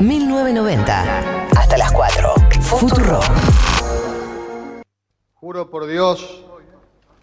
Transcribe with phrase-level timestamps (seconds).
[0.00, 1.48] 1990.
[1.56, 2.34] Hasta las 4.
[2.62, 3.20] Futuro.
[5.34, 6.42] Juro por Dios,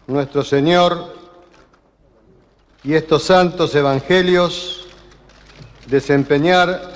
[0.06, 1.14] nuestro Señor,
[2.82, 4.88] y estos santos evangelios,
[5.86, 6.92] desempeñar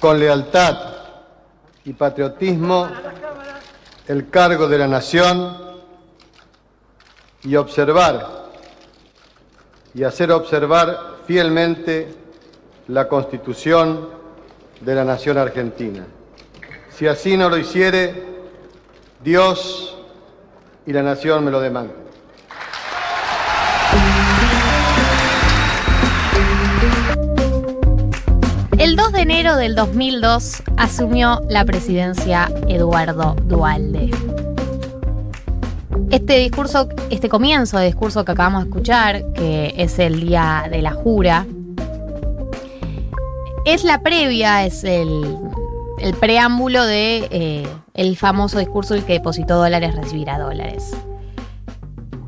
[0.00, 0.78] con lealtad
[1.84, 2.88] y patriotismo
[4.08, 5.56] el cargo de la nación
[7.42, 8.40] y observar
[9.92, 12.14] y hacer observar fielmente
[12.88, 14.19] la Constitución
[14.80, 16.06] de la Nación Argentina.
[16.90, 18.14] Si así no lo hiciere,
[19.22, 19.96] Dios
[20.86, 21.96] y la Nación me lo demandan.
[28.78, 34.10] El 2 de enero del 2002 asumió la presidencia Eduardo Dualde.
[36.10, 40.80] Este discurso, este comienzo de discurso que acabamos de escuchar, que es el día de
[40.80, 41.46] la jura,
[43.64, 45.36] es la previa, es el,
[45.98, 50.90] el preámbulo de eh, el famoso discurso el que depositó dólares recibirá dólares.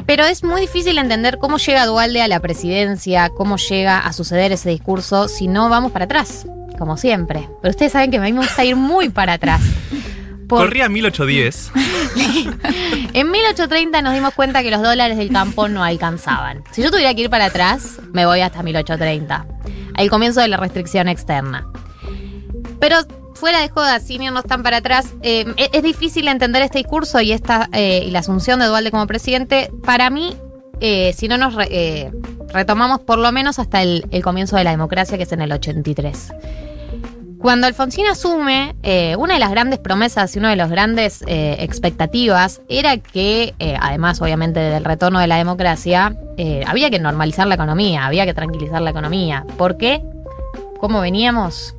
[0.06, 4.52] Pero es muy difícil entender cómo llega Dualde a la presidencia, cómo llega a suceder
[4.52, 6.46] ese discurso si no vamos para atrás,
[6.78, 7.48] como siempre.
[7.62, 9.62] Pero ustedes saben que a mí me gusta ir muy para atrás.
[10.48, 11.72] Por- Corría 1810.
[13.14, 16.64] En 1830 nos dimos cuenta que los dólares del campo no alcanzaban.
[16.72, 19.46] Si yo tuviera que ir para atrás, me voy hasta 1830,
[19.94, 21.66] al comienzo de la restricción externa.
[22.80, 22.96] Pero
[23.34, 27.20] fuera de jodas, sin irnos tan para atrás, eh, es, es difícil entender este discurso
[27.20, 29.70] y, esta, eh, y la asunción de Dualde como presidente.
[29.84, 30.36] Para mí,
[30.80, 32.10] eh, si no nos re-
[32.52, 35.52] retomamos por lo menos hasta el, el comienzo de la democracia, que es en el
[35.52, 36.32] 83.
[37.42, 41.56] Cuando Alfonsín asume, eh, una de las grandes promesas y una de las grandes eh,
[41.58, 46.16] expectativas era que, eh, además obviamente del retorno de la democracia,
[46.66, 49.44] había que normalizar la economía, había que tranquilizar la economía.
[49.58, 50.00] ¿Por qué?
[50.78, 51.74] ¿Cómo veníamos?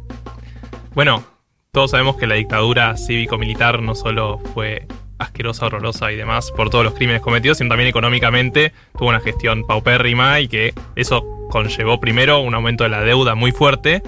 [0.96, 1.24] Bueno,
[1.72, 4.86] todos sabemos que la dictadura cívico-militar no solo fue
[5.18, 9.66] asquerosa, horrorosa y demás por todos los crímenes cometidos, sino también económicamente tuvo una gestión
[9.66, 14.04] paupérrima y que eso conllevó primero un aumento de la deuda muy fuerte,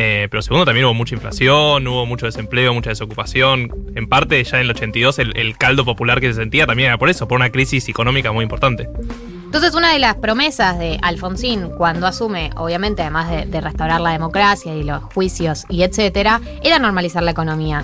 [0.00, 3.72] eh, pero segundo también hubo mucha inflación, hubo mucho desempleo, mucha desocupación.
[3.96, 6.98] En parte ya en el 82 el, el caldo popular que se sentía también era
[6.98, 8.88] por eso, por una crisis económica muy importante.
[9.48, 14.76] Entonces, una de las promesas de Alfonsín cuando asume, obviamente, además de, restaurar la democracia
[14.76, 17.82] y los juicios y etcétera, era normalizar la economía.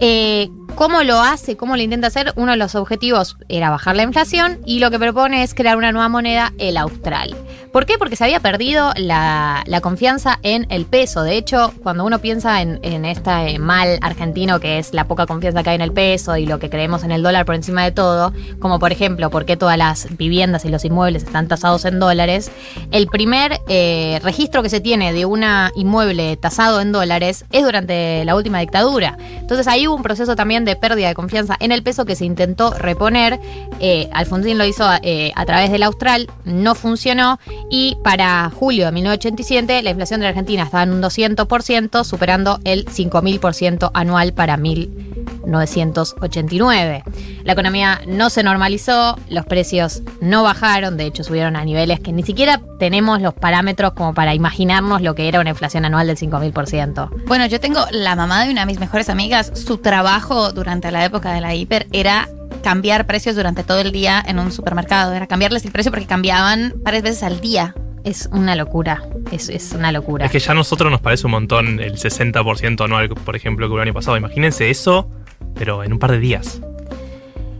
[0.00, 1.56] Eh, ¿Cómo lo hace?
[1.56, 2.32] ¿Cómo lo intenta hacer?
[2.36, 5.92] Uno de los objetivos era bajar la inflación y lo que propone es crear una
[5.92, 7.36] nueva moneda, el austral.
[7.72, 7.96] ¿Por qué?
[7.96, 11.22] Porque se había perdido la, confianza en el peso.
[11.22, 15.70] De hecho, cuando uno piensa en, este mal argentino que es la poca confianza que
[15.70, 18.32] hay en el peso y lo que creemos en el dólar por encima de todo,
[18.60, 22.52] como por ejemplo, por qué todas las viviendas y los inmuebles están tasados en dólares,
[22.90, 25.42] el primer eh, registro que se tiene de un
[25.74, 29.16] inmueble tasado en dólares es durante la última dictadura.
[29.40, 32.26] Entonces ahí hubo un proceso también de pérdida de confianza en el peso que se
[32.26, 33.40] intentó reponer.
[33.80, 37.40] Eh, Alfonsín lo hizo eh, a través del austral, no funcionó
[37.74, 42.60] y para julio de 1987 la inflación de la Argentina estaba en un 200%, superando
[42.64, 47.02] el 5.000% anual para 1989.
[47.44, 52.12] La economía no se normalizó, los precios no bajaron, de hecho subieron a niveles que
[52.12, 56.18] ni siquiera tenemos los parámetros como para imaginarnos lo que era una inflación anual del
[56.18, 57.24] 5.000%.
[57.26, 59.50] Bueno, yo tengo la mamá de una de mis mejores amigas.
[59.54, 62.28] Su trabajo durante la época de la hiper era
[62.62, 65.12] cambiar precios durante todo el día en un supermercado.
[65.12, 67.74] Era cambiarles el precio porque cambiaban varias veces al día.
[68.04, 70.26] Es una locura, es, es una locura.
[70.26, 73.70] Es que ya a nosotros nos parece un montón el 60% anual, por ejemplo, que
[73.70, 74.16] hubo el año pasado.
[74.16, 75.08] Imagínense eso,
[75.54, 76.60] pero en un par de días.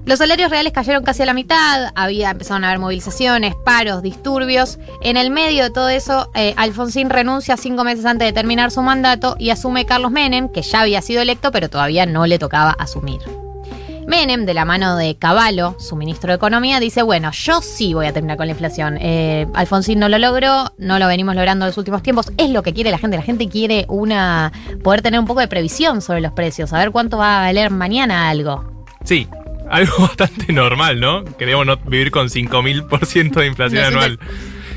[0.04, 4.80] Los salarios reales cayeron casi a la mitad, había empezaron a haber movilizaciones, paros, disturbios.
[5.00, 8.82] En el medio de todo eso, eh, Alfonsín renuncia cinco meses antes de terminar su
[8.82, 12.72] mandato y asume Carlos Menem, que ya había sido electo, pero todavía no le tocaba
[12.72, 13.20] asumir.
[14.12, 18.04] Menem, de la mano de Cavallo, su ministro de Economía, dice, bueno, yo sí voy
[18.04, 18.98] a terminar con la inflación.
[19.00, 22.30] Eh, Alfonsín no lo logró, no lo venimos logrando en los últimos tiempos.
[22.36, 23.16] Es lo que quiere la gente.
[23.16, 24.52] La gente quiere una
[24.84, 28.28] poder tener un poco de previsión sobre los precios, saber cuánto va a valer mañana
[28.28, 28.84] algo.
[29.02, 29.26] Sí,
[29.70, 31.24] algo bastante normal, ¿no?
[31.24, 34.18] Queremos no vivir con 5.000% de inflación No anual.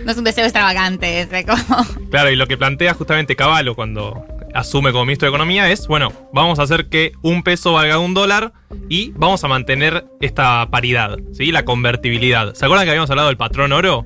[0.05, 1.85] No es un deseo extravagante, es como...
[2.09, 6.11] Claro, y lo que plantea justamente Caballo cuando asume como ministro de Economía es, bueno,
[6.33, 8.53] vamos a hacer que un peso valga un dólar
[8.89, 11.51] y vamos a mantener esta paridad, ¿sí?
[11.51, 12.53] La convertibilidad.
[12.55, 14.05] ¿Se acuerdan que habíamos hablado del patrón oro?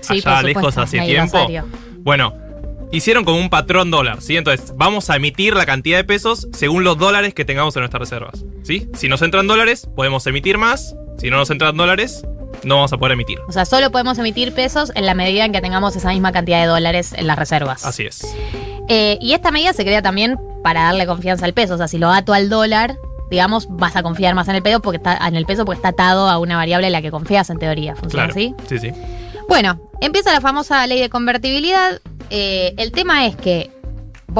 [0.00, 1.46] Sí, Allá por lejos hace tiempo.
[2.00, 2.34] Bueno,
[2.90, 4.36] hicieron como un patrón dólar, ¿sí?
[4.36, 8.00] Entonces, vamos a emitir la cantidad de pesos según los dólares que tengamos en nuestras
[8.00, 8.88] reservas, ¿sí?
[8.94, 10.96] Si nos entran dólares, podemos emitir más.
[11.18, 12.24] Si no nos entran dólares,
[12.64, 13.38] no vamos a poder emitir.
[13.48, 16.60] O sea, solo podemos emitir pesos en la medida en que tengamos esa misma cantidad
[16.60, 17.84] de dólares en las reservas.
[17.84, 18.26] Así es.
[18.88, 21.74] Eh, y esta medida se crea también para darle confianza al peso.
[21.74, 22.96] O sea, si lo ato al dólar,
[23.30, 25.88] digamos, vas a confiar más en el peso porque está, en el peso porque está
[25.88, 27.94] atado a una variable en la que confías en teoría.
[27.94, 28.32] ¿Funciona Claro.
[28.32, 28.54] así?
[28.68, 28.92] Sí, sí.
[29.48, 32.00] Bueno, empieza la famosa ley de convertibilidad.
[32.30, 33.70] Eh, el tema es que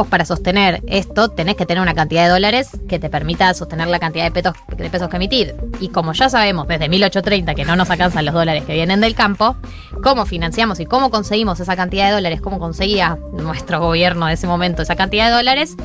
[0.07, 3.99] para sostener esto tenés que tener una cantidad de dólares que te permita sostener la
[3.99, 5.55] cantidad de pesos, de pesos que emitir.
[5.81, 9.15] Y como ya sabemos desde 1830 que no nos alcanzan los dólares que vienen del
[9.15, 9.57] campo,
[10.03, 12.41] ¿cómo financiamos y cómo conseguimos esa cantidad de dólares?
[12.41, 15.77] ¿Cómo conseguía nuestro gobierno de ese momento esa cantidad de dólares?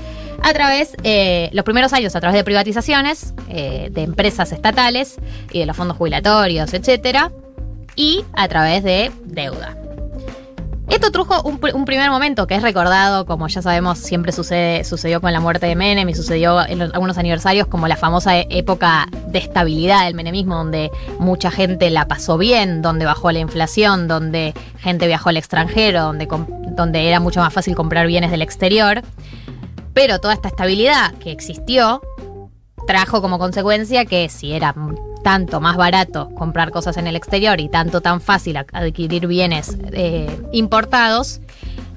[0.44, 5.16] A través, eh, los primeros años, a través de privatizaciones, eh, de empresas estatales
[5.52, 7.32] y de los fondos jubilatorios, etcétera
[7.96, 9.78] y a través de deuda.
[10.90, 14.84] Esto trujo un, pr- un primer momento que es recordado, como ya sabemos, siempre sucede,
[14.84, 18.48] sucedió con la muerte de Menem y sucedió en algunos aniversarios como la famosa e-
[18.50, 24.08] época de estabilidad del menemismo, donde mucha gente la pasó bien, donde bajó la inflación,
[24.08, 26.28] donde gente viajó al extranjero, donde,
[26.76, 29.02] donde era mucho más fácil comprar bienes del exterior.
[29.94, 32.02] Pero toda esta estabilidad que existió
[32.88, 34.74] trajo como consecuencia que si era
[35.24, 40.30] tanto más barato comprar cosas en el exterior y tanto tan fácil adquirir bienes eh,
[40.52, 41.42] importados,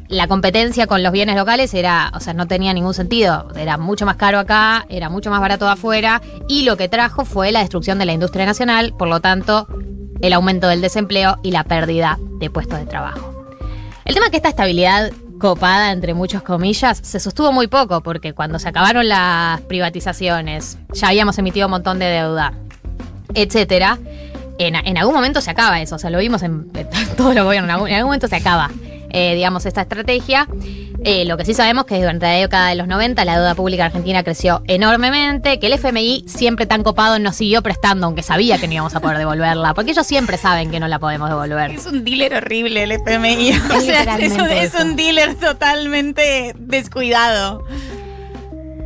[0.08, 3.49] la competencia con los bienes locales era, o sea, no tenía ningún sentido.
[3.56, 7.25] Era mucho más caro acá, era mucho más barato de afuera y lo que trajo
[7.25, 9.67] fue la destrucción de la industria nacional, por lo tanto,
[10.20, 13.34] el aumento del desempleo y la pérdida de puestos de trabajo.
[14.05, 18.32] El tema es que esta estabilidad copada, entre muchas comillas, se sostuvo muy poco, porque
[18.32, 22.52] cuando se acabaron las privatizaciones, ya habíamos emitido un montón de deuda,
[23.37, 23.99] etcétera.
[24.59, 27.44] En, en algún momento se acaba eso, o sea, lo vimos en, en todos los
[27.44, 28.71] gobiernos, en algún, en algún momento se acaba,
[29.11, 30.49] eh, digamos, esta estrategia.
[31.05, 33.85] Eh, lo que sí sabemos que durante la década de los 90 la deuda pública
[33.85, 38.67] argentina creció enormemente, que el FMI siempre tan copado nos siguió prestando, aunque sabía que
[38.67, 41.71] no íbamos a poder devolverla, porque ellos siempre saben que no la podemos devolver.
[41.71, 43.53] Es un dealer horrible el FMI.
[43.77, 47.65] O sea, es un, es un dealer totalmente descuidado.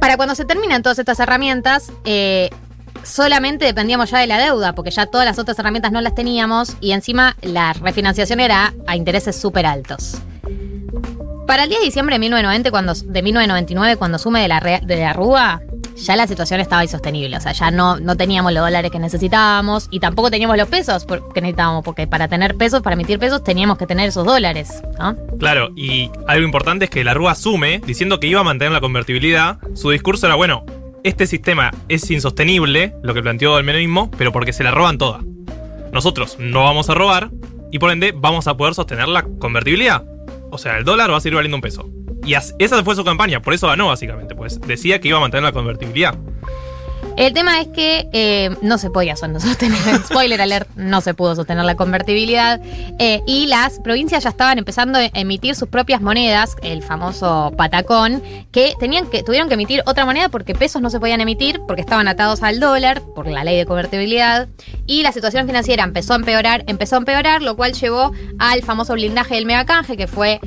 [0.00, 2.50] Para cuando se terminan todas estas herramientas, eh,
[3.04, 6.76] solamente dependíamos ya de la deuda, porque ya todas las otras herramientas no las teníamos
[6.80, 10.20] y encima la refinanciación era a intereses súper altos.
[11.46, 14.96] Para el 10 de diciembre de 1990, cuando, de 1999, cuando sume de la, de
[14.96, 15.60] la Rúa,
[15.96, 17.36] ya la situación estaba insostenible.
[17.36, 21.06] O sea, ya no, no teníamos los dólares que necesitábamos y tampoco teníamos los pesos
[21.34, 24.82] que necesitábamos, porque para tener pesos, para emitir pesos, teníamos que tener esos dólares.
[25.38, 28.80] Claro, y algo importante es que la Rúa asume, diciendo que iba a mantener la
[28.80, 30.64] convertibilidad, su discurso era, bueno,
[31.02, 35.20] este sistema es insostenible, lo que planteó el menemismo, pero porque se la roban toda.
[35.92, 37.30] Nosotros no vamos a robar
[37.72, 40.04] y por ende vamos a poder sostener la convertibilidad.
[40.50, 41.88] O sea, el dólar va a seguir valiendo un peso.
[42.24, 45.44] Y esa fue su campaña, por eso ganó básicamente, pues decía que iba a mantener
[45.44, 46.18] la convertibilidad.
[47.20, 51.66] El tema es que eh, no se podía sostener, spoiler alert, no se pudo sostener
[51.66, 52.62] la convertibilidad
[52.98, 58.22] eh, y las provincias ya estaban empezando a emitir sus propias monedas, el famoso patacón,
[58.52, 61.82] que tenían que tuvieron que emitir otra moneda porque pesos no se podían emitir porque
[61.82, 64.48] estaban atados al dólar por la ley de convertibilidad
[64.86, 68.94] y la situación financiera empezó a empeorar, empezó a empeorar, lo cual llevó al famoso
[68.94, 70.40] blindaje del megacanje que fue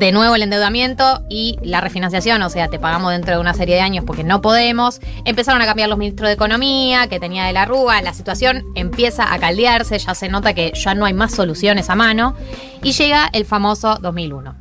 [0.00, 3.74] de nuevo el endeudamiento y la refinanciación, o sea, te pagamos dentro de una serie
[3.74, 4.98] de años porque no podemos.
[5.26, 9.30] Empezaron a cambiar los ministros de Economía, que tenía de la Rúa, la situación empieza
[9.32, 12.34] a caldearse, ya se nota que ya no hay más soluciones a mano
[12.82, 14.54] y llega el famoso 2001.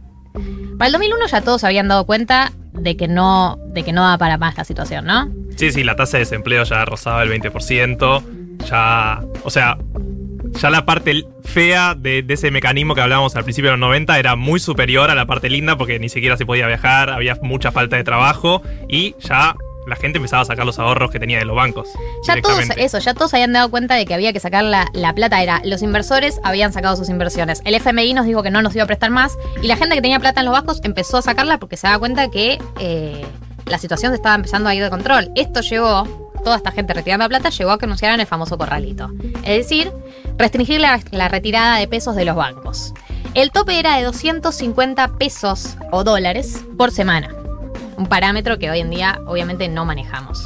[0.77, 4.03] Para el 2001 ya todos se habían dado cuenta de que no, de que no
[4.03, 5.29] da para más la situación, ¿no?
[5.55, 8.24] Sí, sí, la tasa de desempleo ya rozaba el 20%.
[8.69, 9.22] Ya.
[9.43, 9.77] O sea,
[10.60, 14.20] ya la parte fea de, de ese mecanismo que hablábamos al principio de los 90
[14.20, 17.72] era muy superior a la parte linda porque ni siquiera se podía viajar, había mucha
[17.72, 19.56] falta de trabajo y ya
[19.89, 21.89] la gente empezaba a sacar los ahorros que tenía de los bancos.
[22.25, 25.13] Ya todos, eso, ya todos habían dado cuenta de que había que sacar la, la
[25.13, 25.41] plata.
[25.41, 27.62] Era, los inversores habían sacado sus inversiones.
[27.65, 29.38] El FMI nos dijo que no nos iba a prestar más.
[29.62, 32.00] Y la gente que tenía plata en los bancos empezó a sacarla porque se daba
[32.00, 33.25] cuenta que eh,
[33.65, 35.32] la situación se estaba empezando a ir de control.
[35.36, 39.12] Esto llevó, toda esta gente retirando la plata, llegó a que anunciaran el famoso corralito.
[39.44, 39.91] Es decir,
[40.39, 42.93] restringir la, retirada de pesos de los bancos.
[43.36, 47.36] El tope era de 250 pesos o dólares por semana.
[47.98, 50.43] Un parámetro que hoy en día obviamente no manejamos.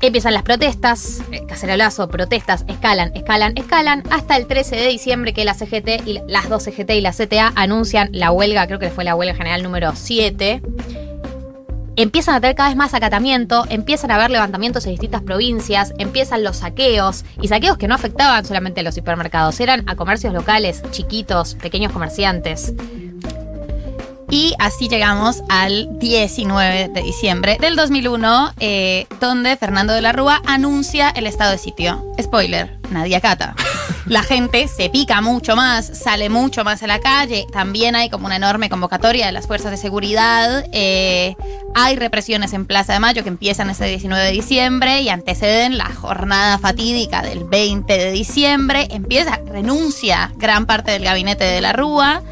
[0.00, 5.46] Empiezan las protestas, eh, cacerolazo, protestas, escalan, escalan, escalan, hasta el 13 de diciembre que
[5.46, 9.04] la CGT y las dos CGT y la CTA anuncian la huelga, creo que fue
[9.04, 10.60] la huelga general número 7.
[11.96, 16.42] Empiezan a tener cada vez más acatamiento, empiezan a haber levantamientos en distintas provincias, empiezan
[16.42, 20.82] los saqueos, y saqueos que no afectaban solamente a los supermercados, eran a comercios locales,
[20.90, 22.74] chiquitos, pequeños comerciantes.
[24.28, 30.42] Y así llegamos al 19 de diciembre del 2001, eh, donde Fernando de la Rúa
[30.46, 32.04] anuncia el estado de sitio.
[32.20, 33.54] Spoiler, nadie acata.
[34.06, 37.46] La gente se pica mucho más, sale mucho más a la calle.
[37.52, 40.64] También hay como una enorme convocatoria de las fuerzas de seguridad.
[40.72, 41.34] Eh,
[41.74, 45.86] hay represiones en Plaza de Mayo que empiezan ese 19 de diciembre y anteceden la
[45.86, 48.88] jornada fatídica del 20 de diciembre.
[48.90, 52.22] Empieza, renuncia gran parte del gabinete de la Rúa.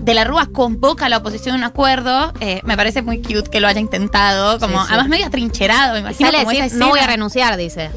[0.00, 2.32] De la Rúa convoca a la oposición a un acuerdo.
[2.40, 4.58] Eh, me parece muy cute que lo haya intentado.
[4.58, 4.88] Como, Sí, sí.
[4.94, 6.30] además medio atrincherado, me imagino.
[6.32, 7.90] como esa no voy a renunciar, dice.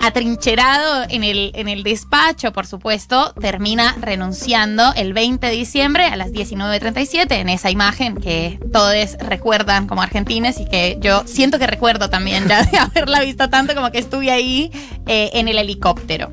[0.00, 6.16] Atrincherado en el, en el despacho, por supuesto, termina renunciando el 20 de diciembre a
[6.16, 11.66] las 19.37 en esa imagen que todos recuerdan como argentines y que yo siento que
[11.66, 14.70] recuerdo también ya de haberla visto tanto como que estuve ahí
[15.06, 16.32] eh, en el helicóptero.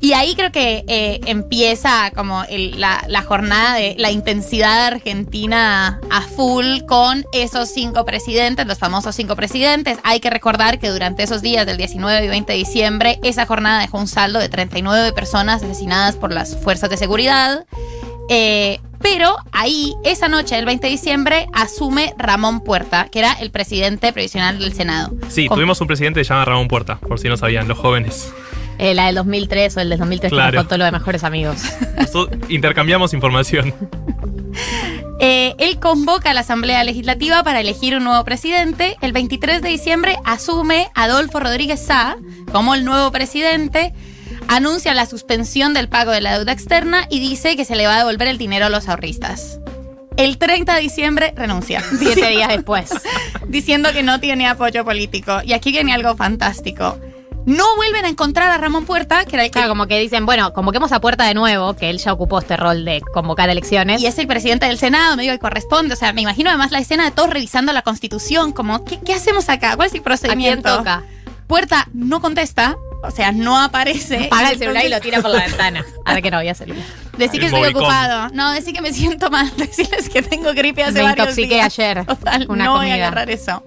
[0.00, 6.00] Y ahí creo que eh, empieza como el- la, la jornada de la intensidad argentina
[6.10, 9.98] a full con esos cinco presidentes, los famosos cinco presidentes.
[10.04, 13.80] Hay que recordar que durante esos días del 19 y 20 de diciembre, esa jornada
[13.80, 17.64] dejó un saldo de 39 personas asesinadas por las fuerzas de seguridad.
[18.28, 23.50] Eh, pero ahí, esa noche del 20 de diciembre, asume Ramón Puerta, que era el
[23.50, 25.12] presidente previsional del Senado.
[25.28, 27.78] Sí, Con- tuvimos un presidente que se llama Ramón Puerta, por si no sabían, los
[27.78, 28.32] jóvenes.
[28.78, 30.52] Eh, la del 2003 o el del 2003 que Claro.
[30.52, 31.58] nos contó lo de mejores amigos.
[31.98, 33.74] Nosotros intercambiamos información.
[35.18, 38.96] Eh, él convoca a la Asamblea Legislativa para elegir un nuevo presidente.
[39.00, 42.16] El 23 de diciembre asume Adolfo Rodríguez Sá
[42.52, 43.94] como el nuevo presidente.
[44.48, 47.94] Anuncia la suspensión del pago de la deuda externa y dice que se le va
[47.96, 49.58] a devolver el dinero a los ahorristas.
[50.16, 51.82] El 30 de diciembre renuncia.
[51.98, 52.90] Siete días después.
[53.48, 55.40] diciendo que no tiene apoyo político.
[55.44, 56.98] Y aquí viene algo fantástico.
[57.46, 60.26] No vuelven a encontrar a Ramón Puerta, que era el que Claro, como que dicen,
[60.26, 64.02] bueno, convoquemos a Puerta de nuevo, que él ya ocupó este rol de convocar elecciones.
[64.02, 65.94] Y es el presidente del Senado, me digo que corresponde.
[65.94, 69.14] O sea, me imagino además la escena de todos revisando la constitución, como, ¿qué, qué
[69.14, 69.76] hacemos acá?
[69.76, 70.76] ¿Cuál es el ¿A quién procedimiento?
[70.76, 71.04] toca?
[71.46, 74.24] Puerta no contesta, o sea, no aparece.
[74.32, 75.84] Apaga el celular y lo tira por la ventana.
[76.04, 76.84] Ahora que no había celular.
[77.16, 77.82] Decí que estoy Movicom.
[77.84, 78.28] ocupado.
[78.34, 79.50] No, decí que me siento mal.
[79.56, 81.78] Decirles que tengo gripe hace Me varios intoxiqué días.
[81.78, 82.04] ayer.
[82.04, 82.94] Total, Una no voy a comida.
[83.06, 83.62] agarrar eso.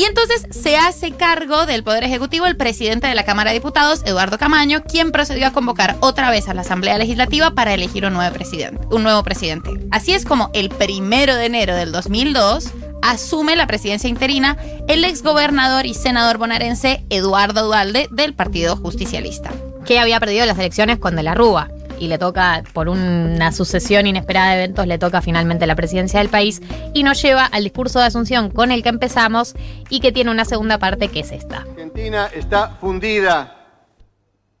[0.00, 4.00] Y entonces se hace cargo del Poder Ejecutivo el presidente de la Cámara de Diputados,
[4.06, 8.14] Eduardo Camaño, quien procedió a convocar otra vez a la Asamblea Legislativa para elegir un
[8.14, 8.80] nuevo presidente.
[8.90, 9.72] Un nuevo presidente.
[9.90, 12.70] Así es como el primero de enero del 2002
[13.02, 14.56] asume la presidencia interina
[14.88, 19.50] el exgobernador y senador bonaerense Eduardo Dualde del Partido Justicialista.
[19.84, 21.68] Que había perdido las elecciones con De la Rúa.
[22.00, 26.30] Y le toca, por una sucesión inesperada de eventos, le toca finalmente la presidencia del
[26.30, 26.62] país.
[26.94, 29.54] Y nos lleva al discurso de Asunción con el que empezamos
[29.90, 31.58] y que tiene una segunda parte que es esta.
[31.58, 33.56] Argentina está fundida.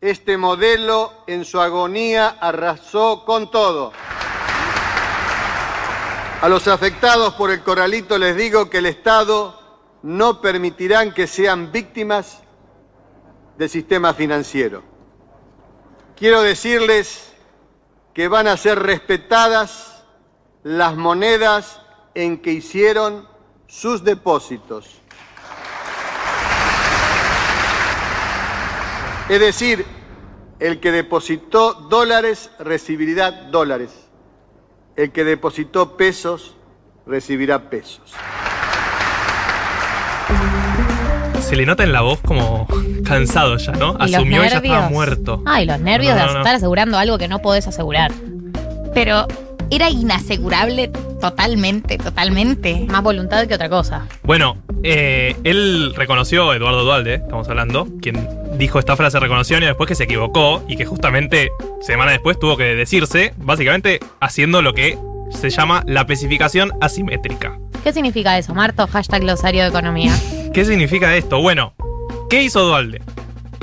[0.02, 3.92] Este modelo en su agonía arrasó con todo.
[6.42, 9.58] A los afectados por el corralito les digo que el Estado
[10.02, 12.42] no permitirán que sean víctimas
[13.56, 14.82] del sistema financiero.
[16.16, 17.29] Quiero decirles
[18.14, 20.04] que van a ser respetadas
[20.62, 21.80] las monedas
[22.14, 23.28] en que hicieron
[23.66, 25.00] sus depósitos.
[29.28, 29.86] Es decir,
[30.58, 33.92] el que depositó dólares recibirá dólares.
[34.96, 36.56] El que depositó pesos
[37.06, 38.12] recibirá pesos.
[41.50, 42.68] Se le nota en la voz como
[43.04, 43.96] cansado ya, ¿no?
[44.06, 45.42] Y Asumió y ya estaba muerto.
[45.46, 48.12] Ay, los nervios No, de no, estar asegurando algo que no podés asegurar.
[48.94, 49.26] Pero
[49.68, 52.86] era inasegurable totalmente, totalmente.
[52.88, 54.06] Más voluntad que otra cosa.
[54.22, 59.88] Bueno, eh, él reconoció, Eduardo Dualde, estamos hablando, quien dijo esta frase reconoció y después
[59.88, 64.96] que se equivocó y que justamente semana después tuvo que decirse, básicamente haciendo lo que
[65.32, 67.58] se llama la especificación asimétrica.
[67.82, 68.86] ¿Qué significa eso, Marto?
[68.86, 70.14] Hashtag glosario de economía.
[70.52, 71.40] ¿Qué significa esto?
[71.40, 71.74] Bueno,
[72.28, 73.00] ¿qué hizo Dualde?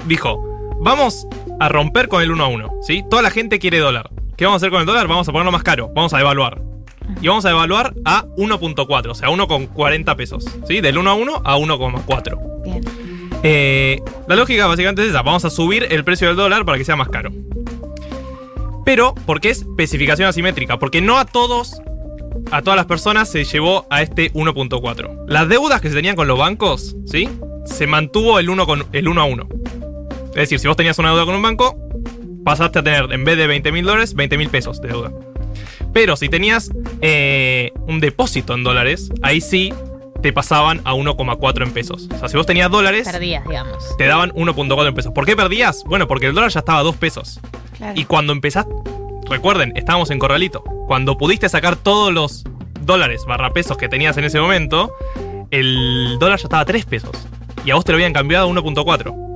[0.05, 0.41] Dijo,
[0.79, 1.27] vamos
[1.59, 3.03] a romper con el 1 a 1, ¿sí?
[3.09, 4.09] Toda la gente quiere dólar.
[4.37, 5.07] ¿Qué vamos a hacer con el dólar?
[5.07, 6.61] Vamos a ponerlo más caro, vamos a devaluar.
[7.21, 10.79] Y vamos a devaluar a 1.4, o sea, 1,40 pesos, ¿sí?
[10.79, 12.63] Del 1 a 1 a 1,4.
[12.63, 12.81] Bien.
[13.43, 16.85] Eh, la lógica básicamente es esa, vamos a subir el precio del dólar para que
[16.85, 17.31] sea más caro.
[18.85, 20.79] Pero, ¿por qué es especificación asimétrica?
[20.79, 21.81] Porque no a todos,
[22.51, 25.25] a todas las personas se llevó a este 1.4.
[25.27, 27.29] Las deudas que se tenían con los bancos, ¿sí?
[27.65, 29.47] Se mantuvo el 1, con, el 1 a 1.
[30.29, 31.77] Es decir, si vos tenías una deuda con un banco,
[32.45, 35.11] pasaste a tener, en vez de 20 mil dólares, 20 mil pesos de deuda.
[35.93, 39.73] Pero si tenías eh, un depósito en dólares, ahí sí
[40.21, 42.07] te pasaban a 1,4 en pesos.
[42.13, 43.97] O sea, si vos tenías dólares, Perdías, digamos.
[43.97, 45.11] te daban 1.4 en pesos.
[45.13, 45.83] ¿Por qué perdías?
[45.85, 47.39] Bueno, porque el dólar ya estaba a 2 pesos.
[47.77, 47.99] Claro.
[47.99, 48.73] Y cuando empezaste,
[49.29, 50.63] recuerden, estábamos en Corralito.
[50.87, 52.43] Cuando pudiste sacar todos los
[52.81, 54.93] dólares barra pesos que tenías en ese momento,
[55.51, 57.27] el dólar ya estaba a 3 pesos.
[57.65, 59.27] Y a vos te lo habían cambiado a 1.4.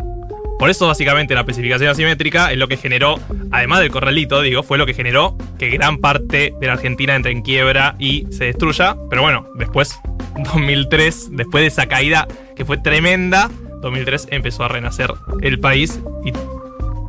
[0.62, 3.20] Por eso, básicamente, la especificación asimétrica es lo que generó,
[3.50, 7.32] además del corralito, digo, fue lo que generó que gran parte de la Argentina entre
[7.32, 8.96] en quiebra y se destruya.
[9.10, 10.00] Pero bueno, después,
[10.54, 13.50] 2003, después de esa caída que fue tremenda,
[13.82, 16.32] 2003 empezó a renacer el país y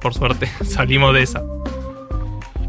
[0.01, 1.43] por suerte salimos de esa.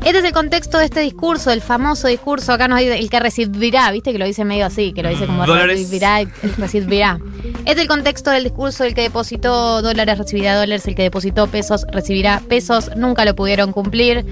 [0.06, 3.22] Este es el contexto de este discurso, el famoso discurso, acá nos dice el que
[3.22, 5.80] recibirá, viste que lo dice medio así, que lo dice como Dólares.
[5.80, 7.20] recibirá, el recibirá.
[7.66, 11.86] Es el contexto del discurso, el que depositó dólares recibirá dólares, el que depositó pesos
[11.90, 14.26] recibirá pesos, nunca lo pudieron cumplir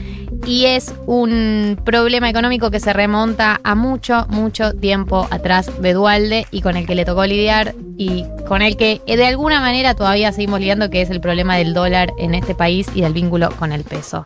[0.45, 6.47] y es un problema económico que se remonta a mucho, mucho tiempo atrás de Dualde
[6.51, 9.95] y con el que le tocó lidiar y con el que eh, de alguna manera
[9.95, 13.51] todavía seguimos lidiando, que es el problema del dólar en este país y del vínculo
[13.57, 14.19] con el peso.